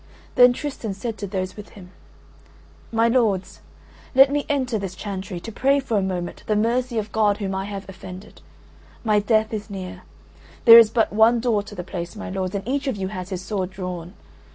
Then 0.33 0.51
Tristan 0.51 0.95
said 0.95 1.19
to 1.19 1.27
those 1.27 1.55
with 1.55 1.69
him: 1.77 1.91
"My 2.91 3.07
lords, 3.07 3.59
let 4.15 4.31
me 4.31 4.47
enter 4.49 4.79
this 4.79 4.95
chantry, 4.95 5.39
to 5.39 5.51
pray 5.51 5.79
for 5.79 5.99
a 5.99 6.01
moment 6.01 6.41
the 6.47 6.55
mercy 6.55 6.97
of 6.97 7.11
God 7.11 7.37
whom 7.37 7.53
I 7.53 7.65
have 7.65 7.87
offended; 7.87 8.41
my 9.03 9.19
death 9.19 9.53
is 9.53 9.69
near. 9.69 10.01
There 10.65 10.79
is 10.79 10.89
but 10.89 11.13
one 11.13 11.39
door 11.39 11.61
to 11.61 11.75
the 11.75 11.83
place, 11.83 12.15
my 12.15 12.31
lords, 12.31 12.55
and 12.55 12.67
each 12.67 12.87
of 12.87 12.97
you 12.97 13.09
has 13.09 13.29
his 13.29 13.43
sword 13.43 13.69
drawn. 13.69 14.15